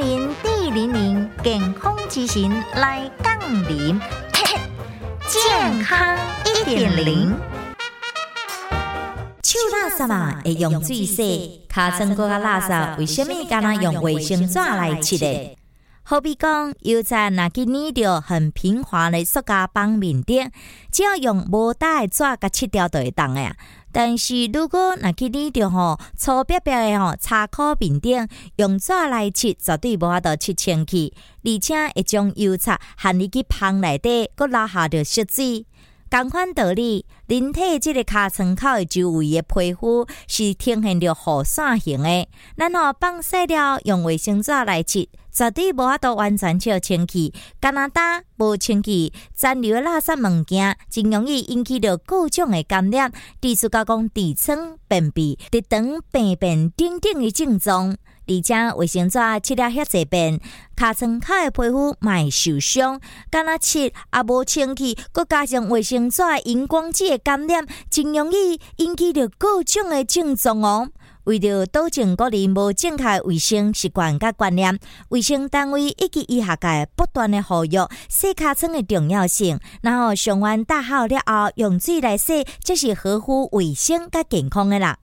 [0.00, 3.38] 零零健康之行来杠
[3.68, 4.00] 铃，
[5.28, 6.16] 健康
[6.46, 7.36] 一点零。
[9.42, 15.59] 手垃圾嘛会用水洗，尻川骨甲垃圾为什么敢若用卫生纸来擦的？
[16.10, 20.50] 好比讲，油菜若去捏着很平滑的塑胶棒面顶，
[20.90, 23.54] 只要用无带的纸甲切掉就会当呀。
[23.92, 31.12] 但是如果若去捏着吼粗扁扁的吼擦口面顶，用纸来切，绝对无法度切清去，
[31.44, 35.64] 而且会将油菜含入去芳内底，佮留下着湿水。
[36.10, 42.26] 同款道理，人体即个尻川口的周围的皮肤是呈现着雨伞形的，
[42.56, 47.32] 咱吼放洗了用卫生纸来擦，绝对无法度完全笑清气。
[47.60, 57.96] 加拿大无清气，残留的垃圾物件，真容易引起着各种的感染，地处加讲痔疮、便秘、直肠病变等等的症状。
[58.26, 60.40] 而且卫生纸擦了遐济遍，
[60.76, 63.92] 尻川口的皮肤会受伤，敢若擦也
[64.24, 70.90] 无清气，佮加上卫生纸荧光剂的感染，真容易引起着各种的症状哦。
[71.24, 74.78] 为着保证个人无正确卫生习惯甲观念，
[75.10, 77.76] 卫生单位以及医学界不断的呼吁
[78.08, 84.98] 洗骹床的重要性，然后上完大号了后用水来洗，这是合乎卫生甲健康的啦。